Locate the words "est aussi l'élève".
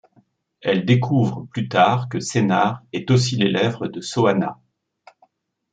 2.91-3.79